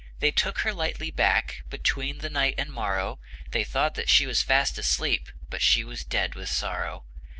[0.19, 3.19] They took her lightly back, Between the night and morrow,
[3.51, 7.03] They thought that she was fast asleep, But she was dead with sorrow.